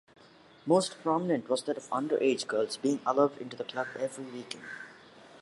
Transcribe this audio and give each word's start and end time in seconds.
Most 0.65 0.99
prominent 1.03 1.47
was 1.47 1.61
that 1.65 1.77
of 1.77 1.87
underage 1.91 2.47
girls 2.47 2.75
being 2.75 3.01
allowed 3.05 3.37
into 3.39 3.55
the 3.55 3.63
club 3.63 3.85
every 3.99 4.25
weekend. 4.25 4.63